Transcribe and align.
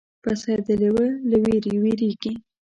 پسه 0.23 0.53
د 0.67 0.69
لیوه 0.81 1.07
له 1.29 1.37
وېرې 1.43 1.73
وېرېږي. 1.83 2.33